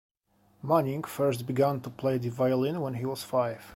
[0.63, 3.61] Manning first began to play the violin when he was five.